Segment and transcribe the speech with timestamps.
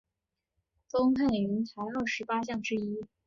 [0.89, 3.05] 东汉云台二十八将之一。